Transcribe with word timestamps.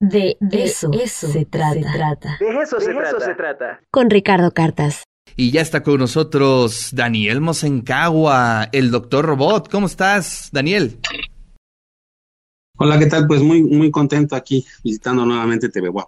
De, 0.00 0.38
eso, 0.50 0.90
se, 0.92 1.44
trata. 1.44 2.38
De 2.40 2.62
eso, 2.62 2.80
se, 2.80 3.34
trata. 3.34 3.80
Con 3.90 4.08
Ricardo 4.08 4.50
Cartas. 4.50 5.04
Y 5.36 5.50
ya 5.50 5.60
está 5.60 5.82
con 5.82 5.98
nosotros 5.98 6.88
Daniel 6.94 7.42
Mosencagua, 7.42 8.70
el 8.72 8.90
doctor 8.90 9.26
robot. 9.26 9.68
¿Cómo 9.70 9.86
estás, 9.86 10.48
Daniel? 10.52 10.98
Hola, 12.78 12.98
¿qué 12.98 13.06
tal? 13.06 13.26
Pues 13.26 13.42
muy, 13.42 13.62
muy 13.62 13.90
contento 13.90 14.34
aquí 14.34 14.64
visitando 14.82 15.26
nuevamente 15.26 15.68
TV 15.68 15.90
Wow. 15.90 16.06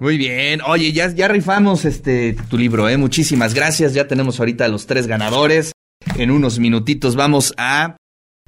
Muy 0.00 0.18
bien. 0.18 0.60
Oye, 0.60 0.92
ya, 0.92 1.08
ya 1.08 1.28
rifamos 1.28 1.86
este 1.86 2.36
tu 2.50 2.58
libro, 2.58 2.90
¿eh? 2.90 2.98
Muchísimas 2.98 3.54
gracias. 3.54 3.94
Ya 3.94 4.06
tenemos 4.06 4.38
ahorita 4.38 4.68
los 4.68 4.86
tres 4.86 5.06
ganadores. 5.06 5.72
En 6.18 6.30
unos 6.30 6.58
minutitos 6.58 7.16
vamos 7.16 7.54
a 7.56 7.96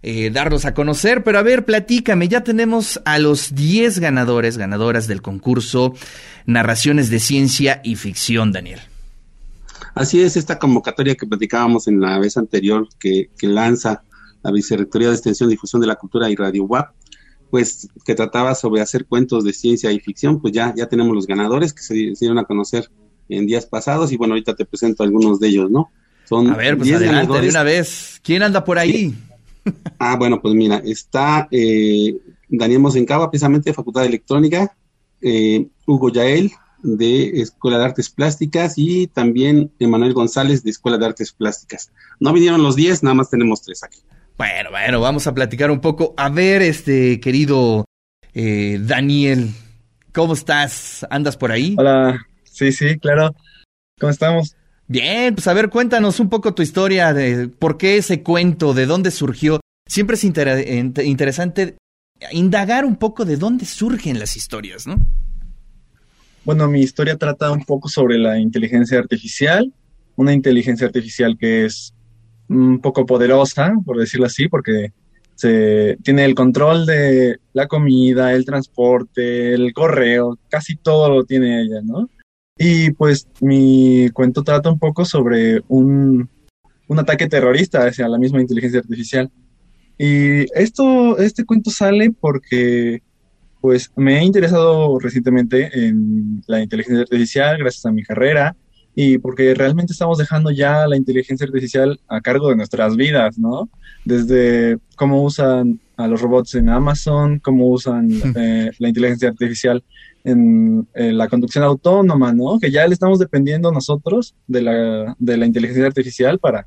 eh, 0.03 0.31
darlos 0.31 0.65
a 0.65 0.73
conocer, 0.73 1.23
pero 1.23 1.39
a 1.39 1.43
ver, 1.43 1.67
platícame, 1.67 2.29
ya 2.29 2.43
tenemos 2.43 3.01
a 3.05 3.19
los 3.19 3.55
10 3.55 3.99
ganadores, 3.99 4.57
ganadoras 4.57 5.07
del 5.07 5.21
concurso 5.21 5.95
Narraciones 6.47 7.11
de 7.11 7.21
Ciencia 7.21 7.81
y 7.85 7.97
Ficción, 7.97 8.51
Daniel. 8.51 8.81
Así 9.95 10.23
es, 10.23 10.37
esta 10.37 10.59
convocatoria 10.59 11.15
que 11.15 11.27
platicábamos 11.27 11.87
en 11.87 12.01
la 12.01 12.19
vez 12.19 12.37
anterior 12.37 12.89
que, 12.99 13.29
lanza 13.43 14.03
la 14.43 14.51
Vicerrectoría 14.51 15.09
de 15.09 15.15
Extensión 15.15 15.51
y 15.51 15.53
Difusión 15.53 15.83
de 15.83 15.89
la 15.89 15.97
Cultura 15.97 16.31
y 16.31 16.37
Radio 16.37 16.65
WAP, 16.65 16.95
pues 17.51 17.89
que 18.05 18.15
trataba 18.15 18.55
sobre 18.55 18.81
hacer 18.81 19.05
cuentos 19.05 19.45
de 19.45 19.53
ciencia 19.53 19.93
y 19.93 20.01
ficción, 20.01 20.41
pues 20.41 20.55
ya, 20.55 20.73
ya 20.75 20.87
tenemos 20.87 21.15
los 21.15 21.27
ganadores 21.27 21.75
que 21.75 21.83
se 21.83 21.95
dieron 21.95 22.39
a 22.39 22.45
conocer 22.45 22.89
en 23.29 23.47
días 23.47 23.67
pasados 23.67 24.13
y 24.13 24.17
bueno, 24.17 24.33
ahorita 24.33 24.55
te 24.55 24.65
presento 24.65 25.03
algunos 25.03 25.41
de 25.41 25.49
ellos, 25.49 25.71
¿no? 25.71 25.91
Son 26.27 26.49
a 26.49 26.57
ver, 26.57 26.79
pues 26.79 26.93
adelante 26.93 27.41
de 27.41 27.49
una 27.49 27.65
vez. 27.65 28.21
¿Quién 28.23 28.43
anda 28.43 28.65
por 28.65 28.79
ahí? 28.79 29.15
Ah, 29.99 30.17
bueno, 30.17 30.41
pues 30.41 30.55
mira, 30.55 30.81
está 30.85 31.47
eh, 31.51 32.17
Daniel 32.49 32.81
Mosencaba, 32.81 33.31
precisamente 33.31 33.71
de 33.71 33.75
Facultad 33.75 34.01
de 34.01 34.09
Electrónica, 34.09 34.75
eh, 35.21 35.67
Hugo 35.87 36.11
Yael, 36.11 36.51
de 36.83 37.41
Escuela 37.43 37.79
de 37.79 37.85
Artes 37.85 38.09
Plásticas, 38.09 38.75
y 38.77 39.07
también 39.09 39.71
Emanuel 39.79 40.15
González, 40.15 40.63
de 40.63 40.71
Escuela 40.71 40.97
de 40.97 41.07
Artes 41.07 41.33
Plásticas. 41.33 41.93
No 42.19 42.33
vinieron 42.33 42.63
los 42.63 42.77
10, 42.77 43.03
nada 43.03 43.15
más 43.15 43.29
tenemos 43.29 43.63
tres 43.63 43.85
aquí. 43.85 43.99
Bueno, 44.39 44.71
bueno, 44.71 45.01
vamos 45.01 45.27
a 45.27 45.35
platicar 45.35 45.71
un 45.71 45.81
poco. 45.81 46.15
A 46.17 46.31
ver, 46.31 46.63
este 46.63 47.21
querido 47.21 47.85
eh, 48.33 48.79
Daniel, 48.81 49.51
¿cómo 50.15 50.33
estás? 50.33 51.07
¿Andas 51.11 51.37
por 51.37 51.53
ahí? 51.53 51.77
Hola, 51.79 52.27
sí, 52.45 52.73
sí, 52.73 52.99
claro. 52.99 53.35
¿Cómo 53.99 54.11
estamos? 54.11 54.57
Bien, 54.93 55.37
pues 55.37 55.47
a 55.47 55.53
ver, 55.53 55.71
cuéntanos 55.71 56.19
un 56.19 56.29
poco 56.29 56.53
tu 56.53 56.63
historia 56.63 57.15
de 57.15 57.47
por 57.47 57.79
qué 57.79 57.99
ese 57.99 58.25
cuento, 58.25 58.75
de 58.75 58.87
dónde 58.87 59.13
surgió. 59.13 59.61
Siempre 59.87 60.17
es 60.17 60.25
interesante 60.25 61.77
indagar 62.33 62.85
un 62.85 62.97
poco 62.97 63.25
de 63.25 63.37
dónde 63.37 63.67
surgen 63.67 64.19
las 64.19 64.37
historias, 64.37 64.89
¿no? 64.89 64.97
Bueno, 66.45 66.67
mi 66.67 66.81
historia 66.81 67.17
trata 67.17 67.53
un 67.53 67.65
poco 67.65 67.89
sobre 67.89 68.19
la 68.19 68.41
inteligencia 68.41 68.99
artificial, 68.99 69.73
una 70.17 70.33
inteligencia 70.33 70.89
artificial 70.89 71.39
que 71.39 71.67
es 71.67 71.95
un 72.49 72.81
poco 72.81 73.07
poderosa, 73.07 73.73
por 73.87 73.97
decirlo 73.97 74.27
así, 74.27 74.49
porque 74.49 74.93
se 75.37 75.99
tiene 76.03 76.25
el 76.25 76.35
control 76.35 76.85
de 76.85 77.37
la 77.53 77.69
comida, 77.69 78.33
el 78.33 78.45
transporte, 78.45 79.55
el 79.55 79.73
correo, 79.73 80.37
casi 80.49 80.75
todo 80.75 81.09
lo 81.11 81.23
tiene 81.23 81.63
ella, 81.63 81.81
¿no? 81.81 82.11
Y 82.63 82.91
pues 82.91 83.27
mi 83.41 84.11
cuento 84.11 84.43
trata 84.43 84.71
un 84.71 84.79
poco 84.79 85.07
sobre 85.07 85.63
un, 85.69 86.29
ataque 86.95 87.27
terrorista 87.27 87.87
hacia 87.87 88.07
la 88.07 88.19
misma 88.19 88.43
inteligencia 88.43 88.81
artificial. 88.81 89.31
Y 89.97 90.43
esto, 90.53 91.17
este 91.17 91.47
cuento 91.47 91.71
sale 91.71 92.13
porque 92.21 93.03
pues 93.63 93.91
me 93.97 94.19
he 94.19 94.25
interesado 94.25 94.99
recientemente 94.99 95.71
en 95.73 96.43
la 96.49 96.61
inteligencia 96.61 97.01
artificial 97.01 97.57
gracias 97.57 97.87
a 97.87 97.93
mi 97.93 98.03
carrera 98.03 98.55
y 98.95 99.17
porque 99.17 99.55
realmente 99.55 99.95
estamos 99.95 100.19
dejando 100.19 100.51
ya 100.51 100.87
la 100.87 100.99
inteligencia 100.99 101.47
artificial 101.47 101.99
a 102.09 102.21
cargo 102.21 102.51
de 102.51 102.57
nuestras 102.57 102.95
vidas, 102.95 103.39
¿no? 103.39 103.71
Desde 104.05 104.77
cómo 104.97 105.23
usan 105.23 105.81
a 105.97 106.07
los 106.07 106.21
robots 106.21 106.55
en 106.57 106.69
Amazon, 106.69 107.39
cómo 107.39 107.69
usan 107.69 108.11
eh, 108.37 108.71
la 108.79 108.89
inteligencia 108.89 109.31
artificial 109.31 109.83
en, 110.25 110.89
la 110.95 111.29
conducción 111.29 111.65
autónoma, 111.65 112.33
¿no? 112.33 112.59
Que 112.61 112.71
ya 112.71 112.87
le 112.87 112.95
estamos 112.95 113.19
dependiendo 113.19 113.73
nosotros 113.73 114.35
de 114.47 114.63
la, 114.63 115.17
de 115.19 115.37
la 115.37 115.47
inteligencia 115.47 115.87
artificial 115.87 116.39
para, 116.39 116.67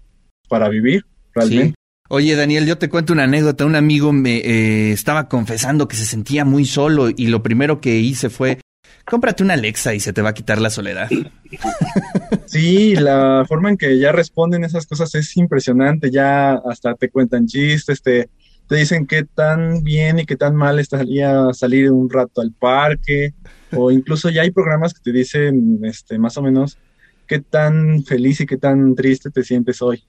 para 0.50 0.70
vivir 0.70 1.06
realmente. 1.34 1.76
Oye, 2.10 2.36
Daniel, 2.36 2.66
yo 2.66 2.78
te 2.78 2.90
cuento 2.90 3.14
una 3.14 3.24
anécdota. 3.24 3.66
Un 3.66 3.76
amigo 3.76 4.12
me 4.12 4.38
eh, 4.38 4.92
estaba 4.92 5.30
confesando 5.30 5.88
que 5.88 5.96
se 5.96 6.06
sentía 6.06 6.46
muy 6.46 6.66
solo 6.66 7.10
y 7.10 7.28
lo 7.28 7.42
primero 7.42 7.82
que 7.82 7.98
hice 8.00 8.30
fue, 8.30 8.60
cómprate 9.06 9.44
una 9.44 9.56
Alexa 9.56 9.94
y 9.94 10.00
se 10.00 10.14
te 10.14 10.22
va 10.22 10.30
a 10.30 10.34
quitar 10.34 10.62
la 10.62 10.70
soledad. 10.70 11.10
Sí, 12.46 12.96
la 12.96 13.46
forma 13.48 13.70
en 13.70 13.78
que 13.78 13.98
ya 13.98 14.12
responden 14.12 14.64
esas 14.64 14.86
cosas 14.86 15.14
es 15.16 15.36
impresionante. 15.38 16.12
Ya 16.12 16.54
hasta 16.54 16.94
te 16.94 17.10
cuentan 17.10 17.48
chistes, 17.48 18.02
te, 18.04 18.30
te 18.68 18.76
dicen 18.76 19.06
qué 19.06 19.24
tan 19.24 19.84
bien 19.84 20.20
y 20.20 20.26
qué 20.26 20.36
tan 20.36 20.56
mal 20.56 20.80
estaría 20.80 21.54
salir 21.54 21.92
un 21.92 22.10
rato 22.10 22.42
al 22.42 22.52
parque, 22.52 23.34
o 23.72 23.92
incluso 23.92 24.30
ya 24.30 24.42
hay 24.42 24.52
programas 24.52 24.94
que 24.94 25.02
te 25.04 25.12
dicen 25.12 25.80
este, 25.84 26.18
más 26.18 26.38
o 26.38 26.42
menos 26.42 26.78
qué 27.28 27.40
tan 27.40 28.04
feliz 28.04 28.42
y 28.42 28.46
qué 28.46 28.58
tan 28.58 28.96
triste 28.96 29.30
te 29.30 29.44
sientes 29.44 29.82
hoy. 29.82 30.04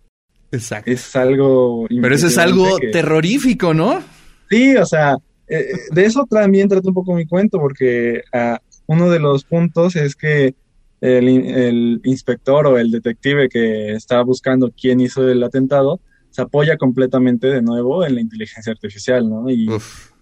Exacto. 0.50 0.90
Es 0.90 1.16
algo... 1.16 1.86
Pero 1.88 2.14
eso 2.14 2.26
es 2.26 2.38
algo 2.38 2.78
terrorífico, 2.92 3.74
¿no? 3.74 4.02
Sí, 4.48 4.76
o 4.76 4.86
sea, 4.86 5.16
eh, 5.48 5.72
de 5.90 6.04
eso 6.04 6.26
también 6.28 6.68
trato 6.68 6.88
un 6.88 6.94
poco 6.94 7.14
mi 7.14 7.26
cuento, 7.26 7.58
porque 7.58 8.22
uh, 8.32 8.56
uno 8.86 9.10
de 9.10 9.20
los 9.20 9.44
puntos 9.44 9.96
es 9.96 10.14
que 10.14 10.54
el, 11.00 11.28
el, 11.28 12.00
inspector 12.04 12.66
o 12.66 12.78
el 12.78 12.90
detective 12.90 13.48
que 13.48 13.92
estaba 13.92 14.22
buscando 14.22 14.72
quién 14.78 15.00
hizo 15.00 15.28
el 15.28 15.42
atentado, 15.42 16.00
se 16.34 16.42
apoya 16.42 16.76
completamente 16.76 17.46
de 17.46 17.62
nuevo 17.62 18.04
en 18.04 18.16
la 18.16 18.20
inteligencia 18.20 18.72
artificial, 18.72 19.30
¿no? 19.30 19.48
Y 19.48 19.70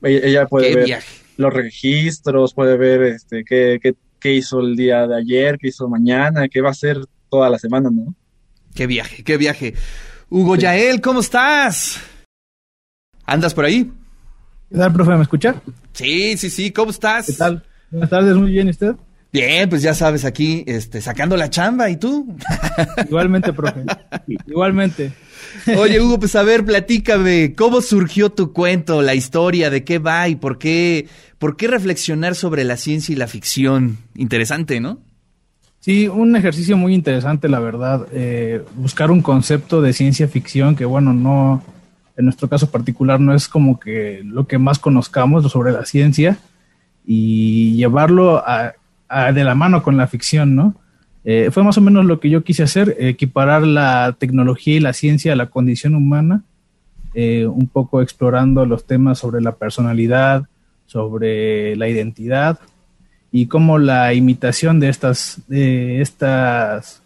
ella, 0.02 0.46
puede 0.46 0.74
ver 0.74 1.02
los 1.38 1.54
registros, 1.54 2.52
puede 2.52 2.76
ver 2.76 3.02
este 3.02 3.44
qué, 3.46 3.80
qué, 4.20 4.34
hizo 4.34 4.60
el 4.60 4.76
día 4.76 5.06
de 5.06 5.16
ayer, 5.16 5.56
qué 5.56 5.68
hizo 5.68 5.88
mañana, 5.88 6.48
qué 6.48 6.60
va 6.60 6.68
a 6.68 6.72
hacer 6.72 6.98
toda 7.30 7.48
la 7.48 7.58
semana, 7.58 7.88
¿no? 7.90 8.14
Qué 8.74 8.86
viaje, 8.86 9.24
qué 9.24 9.38
viaje. 9.38 9.72
Hugo 10.28 10.56
Yael, 10.56 11.00
¿cómo 11.00 11.20
estás? 11.20 11.98
¿Andas 13.24 13.54
por 13.54 13.64
ahí? 13.64 13.90
¿Qué 14.70 14.76
tal, 14.76 14.92
profe? 14.92 15.12
¿Me 15.12 15.22
escucha? 15.22 15.62
Sí, 15.94 16.36
sí, 16.36 16.50
sí, 16.50 16.72
¿cómo 16.72 16.90
estás? 16.90 17.28
¿Qué 17.28 17.32
tal? 17.32 17.64
Buenas 17.90 18.10
tardes, 18.10 18.36
muy 18.36 18.50
bien, 18.50 18.66
¿y 18.66 18.70
usted? 18.72 18.96
Bien, 19.32 19.66
pues 19.70 19.80
ya 19.80 19.94
sabes, 19.94 20.26
aquí, 20.26 20.62
este, 20.66 21.00
sacando 21.00 21.38
la 21.38 21.48
chamba, 21.48 21.88
¿y 21.88 21.96
tú? 21.96 22.36
Igualmente, 23.08 23.54
profe. 23.54 23.84
Igualmente. 24.46 25.10
Oye, 25.76 26.00
Hugo, 26.00 26.18
pues 26.18 26.34
a 26.36 26.42
ver, 26.42 26.64
platícame, 26.64 27.54
¿cómo 27.54 27.80
surgió 27.80 28.30
tu 28.30 28.52
cuento, 28.52 29.02
la 29.02 29.14
historia, 29.14 29.70
de 29.70 29.84
qué 29.84 29.98
va 29.98 30.28
y 30.28 30.36
por 30.36 30.58
qué, 30.58 31.08
por 31.38 31.56
qué 31.56 31.68
reflexionar 31.68 32.34
sobre 32.34 32.64
la 32.64 32.76
ciencia 32.76 33.12
y 33.12 33.16
la 33.16 33.26
ficción? 33.26 33.98
Interesante, 34.14 34.80
¿no? 34.80 34.98
Sí, 35.80 36.08
un 36.08 36.36
ejercicio 36.36 36.76
muy 36.76 36.94
interesante, 36.94 37.48
la 37.48 37.58
verdad. 37.58 38.06
Eh, 38.12 38.62
buscar 38.76 39.10
un 39.10 39.20
concepto 39.20 39.82
de 39.82 39.92
ciencia 39.92 40.28
ficción 40.28 40.76
que, 40.76 40.84
bueno, 40.84 41.12
no, 41.12 41.62
en 42.16 42.24
nuestro 42.24 42.48
caso 42.48 42.70
particular, 42.70 43.20
no 43.20 43.34
es 43.34 43.48
como 43.48 43.80
que 43.80 44.22
lo 44.24 44.46
que 44.46 44.58
más 44.58 44.78
conozcamos 44.78 45.50
sobre 45.50 45.72
la 45.72 45.84
ciencia 45.84 46.38
y 47.04 47.74
llevarlo 47.74 48.42
a 48.46 48.74
de 49.34 49.44
la 49.44 49.54
mano 49.54 49.82
con 49.82 49.96
la 49.96 50.06
ficción, 50.06 50.54
¿no? 50.54 50.74
Eh, 51.24 51.50
fue 51.52 51.62
más 51.62 51.78
o 51.78 51.80
menos 51.80 52.04
lo 52.04 52.18
que 52.18 52.30
yo 52.30 52.42
quise 52.42 52.64
hacer, 52.64 52.96
equiparar 52.98 53.62
la 53.62 54.16
tecnología 54.18 54.76
y 54.76 54.80
la 54.80 54.92
ciencia 54.92 55.32
a 55.32 55.36
la 55.36 55.46
condición 55.46 55.94
humana, 55.94 56.42
eh, 57.14 57.46
un 57.46 57.68
poco 57.68 58.02
explorando 58.02 58.66
los 58.66 58.86
temas 58.86 59.18
sobre 59.18 59.40
la 59.40 59.52
personalidad, 59.52 60.46
sobre 60.86 61.76
la 61.76 61.88
identidad 61.88 62.58
y 63.30 63.46
cómo 63.46 63.78
la 63.78 64.14
imitación 64.14 64.80
de 64.80 64.88
estas, 64.88 65.40
de 65.46 66.00
estas 66.00 67.02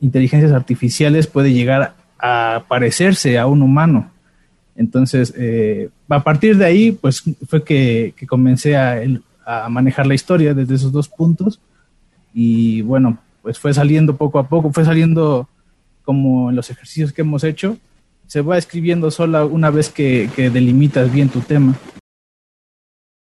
inteligencias 0.00 0.52
artificiales 0.52 1.26
puede 1.26 1.52
llegar 1.52 1.94
a 2.18 2.64
parecerse 2.68 3.38
a 3.38 3.46
un 3.46 3.62
humano. 3.62 4.10
Entonces, 4.74 5.32
eh, 5.36 5.88
a 6.08 6.22
partir 6.22 6.56
de 6.58 6.64
ahí, 6.66 6.92
pues 6.92 7.22
fue 7.48 7.62
que, 7.64 8.12
que 8.16 8.26
comencé 8.26 8.76
a, 8.76 9.00
a 9.46 9.68
manejar 9.68 10.06
la 10.06 10.14
historia 10.14 10.52
desde 10.52 10.74
esos 10.74 10.92
dos 10.92 11.08
puntos. 11.08 11.60
Y 12.34 12.82
bueno, 12.82 13.18
pues 13.46 13.60
fue 13.60 13.72
saliendo 13.72 14.16
poco 14.16 14.40
a 14.40 14.48
poco, 14.48 14.72
fue 14.72 14.84
saliendo 14.84 15.48
como 16.02 16.50
en 16.50 16.56
los 16.56 16.68
ejercicios 16.68 17.12
que 17.12 17.20
hemos 17.22 17.44
hecho, 17.44 17.78
se 18.26 18.40
va 18.40 18.58
escribiendo 18.58 19.08
sola 19.12 19.44
una 19.44 19.70
vez 19.70 19.88
que, 19.88 20.28
delimitas 20.52 21.12
bien 21.12 21.28
tu 21.28 21.42
tema. 21.42 21.78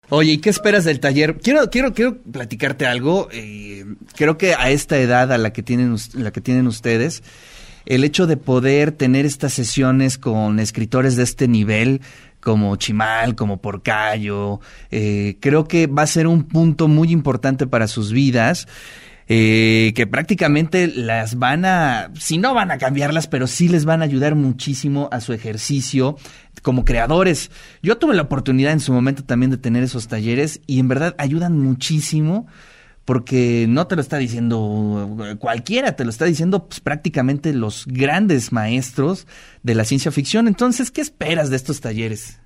Oye, 0.07 0.31
¿y 0.31 0.38
qué 0.38 0.50
esperas 0.50 0.85
del 0.85 1.01
taller? 1.01 1.38
Quiero, 1.39 1.69
quiero, 1.69 1.94
quiero 1.94 2.17
platicarte 2.17 2.85
algo. 2.85 3.27
Eh, 3.33 3.83
creo 4.15 4.38
que 4.38 4.53
a 4.53 4.69
esta 4.69 4.97
edad 5.00 5.33
a 5.33 5.38
la 5.38 5.51
que 5.51 5.63
tienen, 5.63 5.97
la 6.13 6.31
que 6.31 6.39
tienen 6.39 6.65
ustedes, 6.65 7.21
el 7.85 8.06
hecho 8.06 8.25
de 8.25 8.38
poder 8.38 8.94
tener 8.94 9.25
estas 9.25 9.51
sesiones 9.51 10.18
con 10.18 10.61
escritores 10.61 11.18
de 11.18 11.23
este 11.23 11.50
nivel, 11.50 12.00
como 12.39 12.77
Chimal, 12.77 13.35
como 13.35 13.57
Porcayo. 13.57 14.61
Eh, 14.91 15.35
creo 15.41 15.68
que 15.68 15.88
va 15.88 16.03
a 16.03 16.07
ser 16.07 16.27
un 16.27 16.44
punto 16.44 16.88
muy 16.88 17.11
importante 17.11 17.68
para 17.68 17.89
sus 17.89 18.13
vidas. 18.13 18.69
Eh, 19.27 19.94
que 19.95 20.06
prácticamente 20.06 20.88
las 20.88 21.39
van 21.39 21.66
a, 21.66 22.12
si 22.13 22.38
no 22.38 22.54
van 22.54 22.69
a 22.69 22.77
cambiarlas, 22.77 23.25
pero 23.25 23.48
sí 23.48 23.68
les 23.68 23.83
van 23.83 24.01
a 24.01 24.06
ayudar 24.06 24.36
muchísimo 24.36 25.10
a 25.12 25.19
su 25.19 25.33
ejercicio 25.33 26.16
como 26.62 26.86
creadores. 26.86 27.50
Yo 27.81 27.98
tuve 27.98 28.16
la 28.16 28.22
oportunidad 28.22 28.72
en 28.72 28.80
su 28.80 28.94
momento 28.94 29.24
también 29.24 29.50
de 29.50 29.57
tener 29.57 29.83
esos 29.83 30.07
talleres 30.07 30.62
y 30.68 30.80
en 30.80 30.89
verdad 30.89 31.16
ayudan 31.18 31.57
muchísimo 31.57 32.45
porque 33.04 33.66
no 33.68 33.88
te 33.88 33.95
lo 33.95 34.01
está 34.01 34.18
diciendo 34.18 35.38
cualquiera, 35.39 35.95
te 35.95 36.04
lo 36.04 36.12
está 36.12 36.25
diciendo 36.25 36.68
pues, 36.68 36.80
prácticamente 36.80 37.51
los 37.54 37.86
grandes 37.88 38.51
maestros 38.51 39.25
de 39.63 39.74
la 39.74 39.86
ciencia 39.86 40.12
ficción. 40.12 40.48
Entonces, 40.48 40.92
¿qué 40.92 41.01
esperas 41.01 41.50
de 41.50 41.56
estos 41.56 41.81
talleres? 41.81 42.39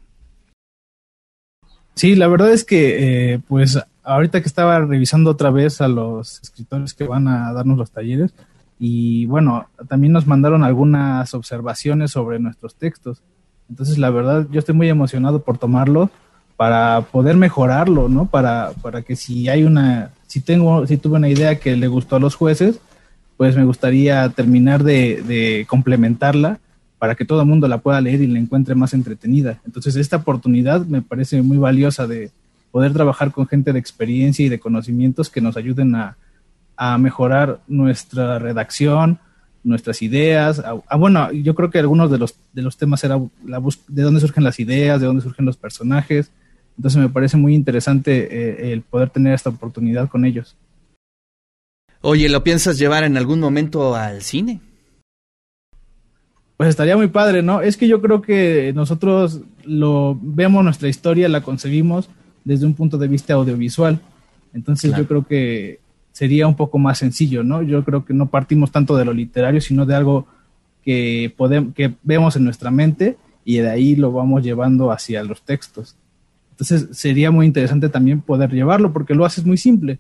Sí, 2.00 2.16
la 2.16 2.30
verdad 2.30 2.54
es 2.54 2.64
que, 2.64 3.34
eh, 3.34 3.40
pues, 3.46 3.78
ahorita 4.04 4.40
que 4.40 4.48
estaba 4.48 4.80
revisando 4.80 5.32
otra 5.32 5.52
vez 5.52 5.82
a 5.82 5.90
los 5.90 6.40
escritores 6.42 6.94
que 6.94 7.04
van 7.04 7.28
a 7.28 7.52
darnos 7.52 7.78
los 7.78 7.92
talleres, 7.92 8.34
y 8.80 9.26
bueno, 9.26 9.68
también 9.90 10.14
nos 10.14 10.26
mandaron 10.26 10.64
algunas 10.64 11.34
observaciones 11.34 12.12
sobre 12.12 12.40
nuestros 12.40 12.76
textos. 12.76 13.22
Entonces, 13.70 13.98
la 13.98 14.12
verdad, 14.12 14.48
yo 14.50 14.60
estoy 14.60 14.76
muy 14.76 14.88
emocionado 14.88 15.42
por 15.42 15.58
tomarlo 15.58 16.10
para 16.56 17.02
poder 17.02 17.36
mejorarlo, 17.36 18.08
¿no? 18.08 18.28
Para, 18.28 18.72
para 18.82 19.02
que 19.02 19.18
si 19.18 19.50
hay 19.50 19.64
una, 19.64 20.12
si 20.26 20.40
tengo, 20.40 20.88
si 20.88 20.96
tuve 20.96 21.18
una 21.18 21.28
idea 21.28 21.60
que 21.60 21.76
le 21.76 21.90
gustó 21.90 22.16
a 22.16 22.22
los 22.22 22.36
jueces, 22.36 22.80
pues 23.36 23.58
me 23.58 23.66
gustaría 23.66 24.30
terminar 24.30 24.86
de, 24.86 25.22
de 25.22 25.66
complementarla 25.68 26.62
para 27.00 27.16
que 27.16 27.26
todo 27.26 27.42
el 27.42 27.48
mundo 27.48 27.68
la 27.68 27.80
pueda 27.80 28.00
leer 28.02 28.22
y 28.22 28.28
la 28.28 28.40
encuentre 28.40 28.76
más 28.76 28.94
entretenida. 28.94 29.60
Entonces, 29.66 29.96
esta 29.96 30.18
oportunidad 30.18 30.86
me 30.86 31.02
parece 31.02 31.42
muy 31.42 31.58
valiosa 31.58 32.06
de 32.06 32.30
poder 32.72 32.94
trabajar 32.94 33.32
con 33.32 33.48
gente 33.48 33.74
de 33.74 33.80
experiencia 33.80 34.46
y 34.46 34.50
de 34.50 34.60
conocimientos 34.60 35.30
que 35.30 35.42
nos 35.42 35.58
ayuden 35.58 35.96
a, 35.96 36.18
a 36.76 36.98
mejorar 36.98 37.62
nuestra 37.68 38.38
redacción, 38.38 39.20
nuestras 39.64 40.02
ideas. 40.02 40.62
Ah, 40.64 40.96
bueno, 40.96 41.32
yo 41.32 41.56
creo 41.56 41.70
que 41.70 41.80
algunos 41.80 42.12
de 42.12 42.18
los, 42.18 42.36
de 42.54 42.62
los 42.62 42.78
temas 42.78 43.04
era 43.04 43.20
la 43.46 43.62
de 43.88 44.02
dónde 44.02 44.20
surgen 44.20 44.44
las 44.44 44.60
ideas, 44.60 45.00
de 45.00 45.08
dónde 45.08 45.22
surgen 45.22 45.46
los 45.46 45.58
personajes, 45.58 46.32
entonces 46.78 47.02
me 47.02 47.10
parece 47.10 47.36
muy 47.36 47.56
interesante 47.56 48.30
eh, 48.32 48.72
el 48.72 48.82
poder 48.84 49.10
tener 49.10 49.34
esta 49.34 49.50
oportunidad 49.50 50.08
con 50.08 50.24
ellos. 50.24 50.56
Oye, 52.00 52.30
¿lo 52.30 52.42
piensas 52.42 52.78
llevar 52.78 53.04
en 53.04 53.18
algún 53.18 53.42
momento 53.42 53.98
al 53.98 54.22
cine? 54.22 54.62
Pues 56.60 56.72
estaría 56.72 56.98
muy 56.98 57.08
padre, 57.08 57.42
¿no? 57.42 57.62
Es 57.62 57.78
que 57.78 57.88
yo 57.88 58.02
creo 58.02 58.22
que 58.22 58.74
nosotros 58.76 59.40
lo 59.64 60.20
vemos 60.22 60.62
nuestra 60.62 60.90
historia, 60.90 61.30
la 61.30 61.40
concebimos 61.40 62.10
desde 62.44 62.66
un 62.66 62.74
punto 62.74 62.98
de 62.98 63.08
vista 63.08 63.34
audiovisual. 63.36 64.02
Entonces 64.54 64.94
yo 64.94 65.08
creo 65.08 65.26
que 65.26 65.80
sería 66.12 66.48
un 66.48 66.58
poco 66.58 66.78
más 66.78 66.98
sencillo, 66.98 67.46
¿no? 67.46 67.62
Yo 67.62 67.86
creo 67.86 68.04
que 68.04 68.14
no 68.14 68.30
partimos 68.30 68.74
tanto 68.74 68.98
de 68.98 69.06
lo 69.06 69.14
literario, 69.14 69.62
sino 69.62 69.86
de 69.86 69.96
algo 69.96 70.28
que 70.84 71.34
podemos, 71.38 71.74
que 71.74 71.94
vemos 72.04 72.36
en 72.36 72.44
nuestra 72.44 72.72
mente 72.72 73.16
y 73.46 73.60
de 73.60 73.70
ahí 73.70 73.96
lo 73.96 74.12
vamos 74.12 74.44
llevando 74.44 74.92
hacia 74.92 75.24
los 75.24 75.42
textos. 75.44 75.96
Entonces 76.52 76.90
sería 76.92 77.32
muy 77.32 77.46
interesante 77.46 77.88
también 77.88 78.20
poder 78.20 78.52
llevarlo 78.52 78.92
porque 78.92 79.16
lo 79.16 79.24
haces 79.24 79.46
muy 79.46 79.56
simple. 79.56 79.98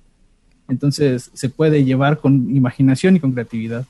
Entonces 0.68 1.32
se 1.34 1.48
puede 1.48 1.86
llevar 1.86 2.18
con 2.18 2.54
imaginación 2.54 3.16
y 3.16 3.22
con 3.22 3.32
creatividad. 3.32 3.86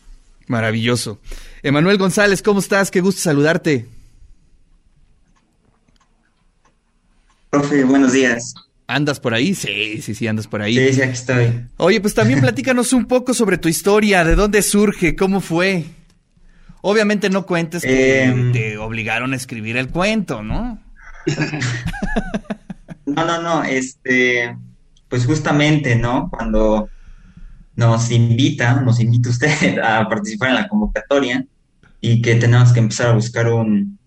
Maravilloso. 0.50 1.22
Emanuel 1.62 2.00
González, 2.00 2.42
¿cómo 2.42 2.60
estás? 2.60 2.90
Qué 2.90 3.02
gusto 3.02 3.22
saludarte. 3.22 3.86
Profe, 7.52 7.84
buenos 7.84 8.14
días. 8.14 8.56
¿Andas 8.88 9.20
por 9.20 9.36
ahí? 9.36 9.54
Sí, 9.54 10.02
sí, 10.02 10.16
sí, 10.16 10.28
andas 10.28 10.48
por 10.48 10.64
ahí. 10.64 10.76
Sí, 10.76 10.94
sí, 10.94 11.02
aquí 11.04 11.12
estoy. 11.12 11.68
Oye, 11.78 12.02
pues 12.02 12.16
también 12.16 12.40
platícanos 12.42 12.94
un 12.94 13.06
poco 13.06 13.36
sobre 13.36 13.60
tu 13.60 13.70
historia, 13.70 14.24
de 14.24 14.34
dónde 14.34 14.64
surge, 14.64 15.16
cómo 15.16 15.40
fue. 15.40 15.86
Obviamente 16.82 17.30
no 17.30 17.46
cuentes 17.46 17.84
que 17.84 18.24
em. 18.24 18.52
te 18.52 18.80
obligaron 18.80 19.34
a 19.34 19.36
escribir 19.36 19.78
el 19.78 19.90
cuento, 19.90 20.42
¿no? 20.42 20.82
No, 23.06 23.26
no, 23.26 23.42
no, 23.42 23.64
este, 23.64 24.56
pues 25.08 25.26
justamente, 25.26 25.96
¿no? 25.96 26.30
Cuando 26.30 26.90
nos 27.80 28.12
invita, 28.12 28.82
nos 28.82 29.00
invita 29.00 29.30
usted 29.30 29.80
a 29.84 30.08
participar 30.10 30.50
en 30.50 30.56
la 30.56 30.68
convocatoria 30.68 31.46
y 32.02 32.22
que 32.22 32.36
tenemos 32.36 32.74
que 32.74 32.80
empezar 32.80 33.08
a 33.08 33.14
buscar 33.14 33.52
un, 33.52 33.98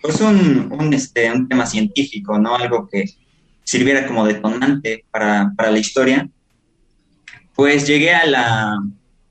pues 0.00 0.20
un, 0.20 0.72
un, 0.72 0.94
este, 0.94 1.32
un 1.32 1.48
tema 1.48 1.66
científico, 1.66 2.38
¿no? 2.38 2.54
Algo 2.54 2.88
que 2.88 3.06
sirviera 3.64 4.06
como 4.06 4.24
detonante 4.24 5.04
para, 5.10 5.52
para 5.56 5.72
la 5.72 5.78
historia, 5.78 6.28
pues 7.56 7.88
llegué 7.88 8.14
a 8.14 8.26
la, 8.26 8.78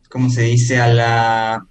¿cómo 0.09 0.29
se 0.29 0.41
dice? 0.41 0.79
A 0.79 0.93
la 0.93 1.65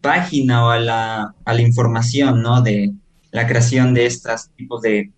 página 0.00 0.64
o 0.64 0.70
a 0.70 0.78
la, 0.78 1.34
a 1.44 1.54
la 1.54 1.62
información, 1.62 2.40
¿no? 2.40 2.62
De 2.62 2.92
la 3.32 3.48
creación 3.48 3.94
de 3.94 4.06
estos 4.06 4.50
tipos 4.56 4.82
de 4.82 5.10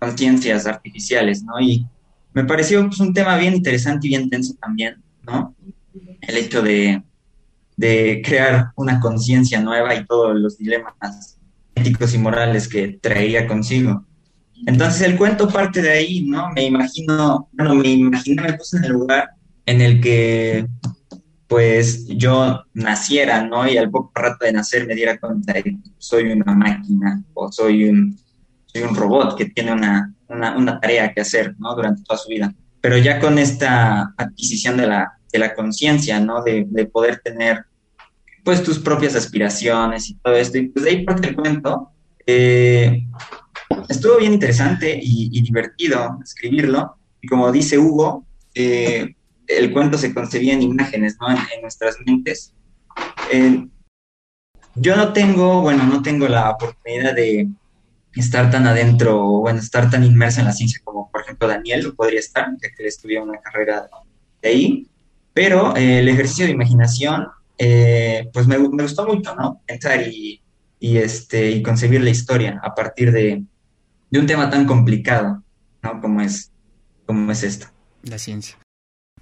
conciencias 0.00 0.66
artificiales, 0.66 1.44
¿no? 1.44 1.60
Y 1.60 1.86
me 2.32 2.44
pareció 2.44 2.84
pues, 2.86 2.98
un 2.98 3.14
tema 3.14 3.36
bien 3.36 3.54
interesante 3.54 4.08
y 4.08 4.10
bien 4.10 4.28
tenso 4.28 4.54
también, 4.60 5.03
¿no? 5.26 5.54
El 6.20 6.36
hecho 6.36 6.62
de, 6.62 7.02
de 7.76 8.22
crear 8.24 8.72
una 8.76 9.00
conciencia 9.00 9.60
nueva 9.60 9.94
y 9.94 10.06
todos 10.06 10.36
los 10.36 10.58
dilemas 10.58 10.94
éticos 11.74 12.14
y 12.14 12.18
morales 12.18 12.68
que 12.68 12.98
traía 13.00 13.46
consigo. 13.46 14.04
Entonces 14.66 15.02
el 15.02 15.16
cuento 15.16 15.48
parte 15.48 15.82
de 15.82 15.90
ahí, 15.90 16.24
¿no? 16.24 16.50
Me 16.52 16.64
imagino, 16.64 17.48
bueno, 17.52 17.74
me 17.74 17.88
imaginé, 17.88 18.42
me 18.42 18.52
puse 18.54 18.78
en 18.78 18.84
el 18.84 18.92
lugar 18.92 19.30
en 19.66 19.80
el 19.80 20.00
que 20.00 20.66
pues 21.46 22.06
yo 22.08 22.64
naciera, 22.72 23.46
¿no? 23.46 23.68
Y 23.68 23.76
al 23.76 23.90
poco 23.90 24.10
rato 24.14 24.44
de 24.44 24.52
nacer 24.52 24.86
me 24.86 24.94
diera 24.94 25.18
cuenta 25.18 25.52
de 25.52 25.62
que 25.62 25.76
soy 25.98 26.32
una 26.32 26.54
máquina 26.54 27.22
o 27.34 27.52
soy 27.52 27.88
un, 27.88 28.18
soy 28.66 28.82
un 28.82 28.96
robot 28.96 29.36
que 29.36 29.46
tiene 29.46 29.72
una, 29.72 30.14
una, 30.28 30.80
tarea 30.80 31.12
que 31.12 31.20
hacer, 31.20 31.54
¿no? 31.58 31.74
Durante 31.74 32.02
toda 32.02 32.18
su 32.18 32.28
vida. 32.28 32.52
Pero 32.84 32.98
ya 32.98 33.18
con 33.18 33.38
esta 33.38 34.12
adquisición 34.14 34.76
de 34.76 34.86
la, 34.86 35.18
de 35.32 35.38
la 35.38 35.54
conciencia, 35.54 36.20
¿no? 36.20 36.42
De, 36.42 36.66
de, 36.68 36.84
poder 36.84 37.18
tener, 37.24 37.64
pues, 38.44 38.62
tus 38.62 38.78
propias 38.78 39.14
aspiraciones 39.14 40.10
y 40.10 40.16
todo 40.16 40.34
esto. 40.34 40.58
Y 40.58 40.68
pues 40.68 40.84
de 40.84 40.90
ahí 40.90 41.02
parte 41.02 41.28
el 41.28 41.34
cuento. 41.34 41.92
Eh, 42.26 43.06
estuvo 43.88 44.18
bien 44.18 44.34
interesante 44.34 45.00
y, 45.02 45.40
divertido 45.40 46.18
escribirlo. 46.22 46.98
Y 47.22 47.26
como 47.26 47.50
dice 47.50 47.78
Hugo, 47.78 48.26
eh, 48.54 49.14
el 49.46 49.72
cuento 49.72 49.96
se 49.96 50.12
concebía 50.12 50.52
en 50.52 50.60
imágenes, 50.60 51.16
¿no? 51.18 51.30
En, 51.30 51.62
nuestras 51.62 51.96
mentes. 52.04 52.52
Eh, 53.32 53.66
yo 54.74 54.94
no 54.94 55.14
tengo, 55.14 55.62
bueno, 55.62 55.84
no 55.84 56.02
tengo 56.02 56.28
la 56.28 56.50
oportunidad 56.50 57.14
de, 57.14 57.48
estar 58.20 58.50
tan 58.50 58.66
adentro, 58.66 59.40
bueno, 59.40 59.58
estar 59.58 59.90
tan 59.90 60.04
inmerso 60.04 60.40
en 60.40 60.46
la 60.46 60.52
ciencia 60.52 60.80
como, 60.84 61.10
por 61.10 61.22
ejemplo, 61.22 61.48
Daniel 61.48 61.84
lo 61.84 61.94
podría 61.94 62.20
estar, 62.20 62.48
ya 62.62 62.68
que 62.68 62.82
él 62.82 62.86
estudió 62.86 63.22
una 63.22 63.40
carrera 63.40 63.88
de 64.42 64.48
ahí, 64.48 64.86
pero 65.32 65.76
eh, 65.76 65.98
el 65.98 66.08
ejercicio 66.08 66.46
de 66.46 66.52
imaginación, 66.52 67.26
eh, 67.58 68.28
pues 68.32 68.46
me, 68.46 68.58
me, 68.58 68.82
gustó 68.82 69.06
mucho, 69.06 69.34
¿no? 69.34 69.60
Pensar 69.66 70.06
y, 70.06 70.40
y, 70.78 70.96
este, 70.98 71.50
y 71.50 71.62
concebir 71.62 72.02
la 72.02 72.10
historia 72.10 72.60
a 72.62 72.74
partir 72.74 73.10
de, 73.12 73.44
de 74.10 74.18
un 74.18 74.26
tema 74.26 74.48
tan 74.50 74.66
complicado, 74.66 75.42
¿no? 75.82 76.00
Como 76.00 76.20
es, 76.20 76.52
como 77.06 77.32
es 77.32 77.42
esto. 77.42 77.66
La 78.02 78.18
ciencia. 78.18 78.56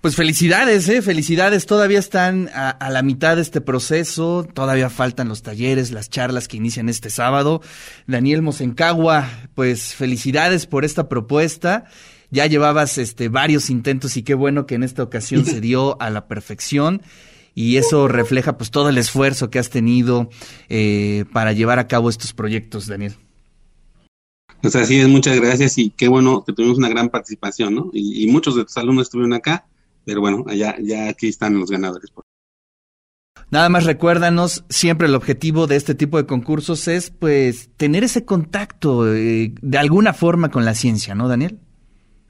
Pues 0.02 0.16
felicidades, 0.16 0.88
eh, 0.88 1.00
felicidades. 1.00 1.64
Todavía 1.64 2.00
están 2.00 2.50
a, 2.54 2.90
la 2.90 3.02
mitad 3.02 3.37
de 3.37 3.42
este 3.42 3.61
proceso. 3.61 4.44
Todavía 4.52 4.90
faltan 4.90 5.28
los 5.28 5.42
talleres, 5.42 5.92
las 5.92 6.11
charlas 6.11 6.49
que 6.49 6.56
inician 6.56 6.88
este 6.88 7.09
sábado. 7.09 7.62
Daniel 8.09 8.42
Mosencagua, 8.42 9.30
pues 9.54 9.94
felicidades 9.94 10.66
por 10.66 10.85
esta 10.85 11.09
propuesta. 11.09 11.85
Ya 12.32 12.47
llevabas 12.47 12.99
este 12.99 13.28
varios 13.28 13.71
intentos 13.71 14.16
y 14.16 14.25
qué 14.25 14.35
bueno 14.35 14.66
que 14.66 14.75
en 14.75 14.82
esta 14.82 15.04
ocasión 15.04 15.44
se 15.44 15.61
dio 15.61 16.02
a 16.02 16.11
la 16.11 16.26
perfección. 16.26 17.02
Y 17.54 17.76
eso 17.76 18.09
refleja 18.09 18.59
pues 18.59 18.73
todo 18.73 18.88
el 18.88 18.99
esfuerzo 18.99 19.50
que 19.50 19.61
has 19.61 19.71
tenido 19.71 20.30
eh, 20.68 21.26
para 21.32 21.52
llevar 21.52 21.78
a 21.78 21.87
cabo 21.87 22.11
estos 22.11 22.32
proyectos, 22.32 22.88
Daniel. 22.88 23.14
Pues 24.62 24.75
así 24.75 24.99
es, 24.99 25.06
muchas 25.06 25.38
gracias 25.38 25.78
y 25.78 25.90
qué 25.90 26.09
bueno 26.09 26.42
que 26.44 26.52
tuvimos 26.52 26.78
una 26.78 26.88
gran 26.88 27.09
participación, 27.09 27.76
¿no? 27.76 27.90
Y, 27.92 28.25
y 28.25 28.26
muchos 28.26 28.56
de 28.56 28.64
tus 28.64 28.76
alumnos 28.76 29.06
estuvieron 29.06 29.35
acá 29.35 29.66
pero 30.04 30.21
bueno, 30.21 30.44
ya, 30.54 30.76
ya 30.80 31.09
aquí 31.09 31.28
están 31.28 31.59
los 31.59 31.71
ganadores. 31.71 32.12
Nada 33.50 33.68
más 33.68 33.85
recuérdanos, 33.85 34.64
siempre 34.71 35.09
el 35.09 35.14
objetivo 35.14 35.66
de 35.66 35.76
este 35.76 35.94
tipo 35.94 36.16
de 36.16 36.26
concursos 36.26 36.88
es 36.88 37.11
pues 37.11 37.71
tener 37.76 38.02
ese 38.02 38.25
contacto 38.25 39.12
eh, 39.14 39.52
de 39.61 39.78
alguna 39.78 40.14
forma 40.14 40.50
con 40.50 40.64
la 40.64 40.75
ciencia, 40.75 41.14
¿no, 41.14 41.28
Daniel? 41.28 41.59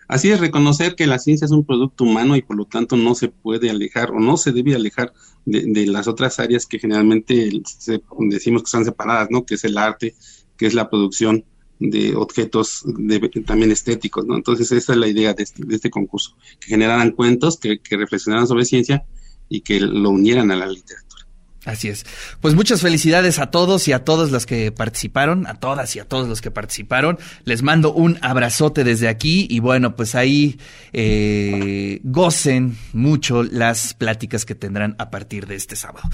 Así 0.09 0.31
es, 0.31 0.41
reconocer 0.41 0.95
que 0.95 1.07
la 1.07 1.19
ciencia 1.19 1.45
es 1.45 1.53
un 1.53 1.65
producto 1.65 2.05
humano 2.05 2.37
y 2.37 2.43
por 2.43 2.57
lo 2.57 2.65
tanto 2.65 2.97
no 2.97 3.15
se 3.15 3.29
puede 3.29 3.71
alejar 3.71 4.11
o 4.11 4.21
no 4.21 4.37
se 4.37 4.53
debe 4.53 4.75
alejar 4.75 5.13
de, 5.45 5.87
las 5.87 6.09
otras 6.09 6.39
áreas 6.39 6.67
que 6.67 6.79
generalmente 6.79 7.51
decimos 8.19 8.63
que 8.63 8.67
están 8.67 8.85
separadas, 8.85 9.29
¿no? 9.31 9.47
Que 9.47 9.55
es 9.55 9.65
el 9.65 9.79
arte, 9.79 10.15
que 10.57 10.67
es 10.67 10.75
la 10.75 10.91
producción 10.91 11.45
de 11.91 12.15
objetos 12.17 12.85
también 13.47 13.73
estéticos, 13.73 14.25
¿no? 14.27 14.37
Entonces 14.37 14.71
esa 14.73 14.93
es 14.93 14.99
la 14.99 15.09
idea 15.09 15.35
de 15.35 15.43
este, 15.43 15.65
de 15.65 15.75
este 15.75 15.91
concurso, 15.91 16.37
que 16.61 16.69
generaran 16.69 17.13
cuentos, 17.13 17.59
que, 17.59 17.81
que 17.81 17.97
reflexionaran 17.97 18.47
sobre 18.47 18.65
ciencia 18.65 19.05
y 19.49 19.61
que 19.61 19.81
lo 19.81 20.11
unieran 20.11 20.51
a 20.51 20.57
la 20.57 20.67
literatura. 20.67 21.13
Así 21.65 21.89
es. 21.89 22.05
Pues 22.41 22.55
muchas 22.55 22.81
felicidades 22.81 23.39
a 23.39 23.53
todos 23.53 23.87
y 23.87 23.93
a 23.93 24.05
todas 24.05 24.33
las 24.33 24.47
que 24.47 24.73
participaron, 24.73 25.47
a 25.47 25.55
todas 25.55 25.95
y 25.95 26.01
a 26.01 26.05
todos 26.09 26.29
los 26.29 26.41
que 26.41 26.51
participaron. 26.51 27.19
Les 27.45 27.63
mando 27.63 27.93
un 27.93 28.19
abrazote 28.21 28.83
desde 28.83 29.09
aquí 29.09 29.47
y 29.49 29.61
bueno, 29.61 29.95
pues 29.95 30.17
ahí 30.17 30.59
eh, 30.93 32.01
gocen 32.03 32.77
mucho 32.93 33.45
las 33.45 33.95
pláticas 33.95 34.45
que 34.45 34.57
tendrán 34.57 34.97
a 34.99 35.11
partir 35.11 35.47
de 35.47 35.55
este 35.55 35.77
sábado. 35.77 36.09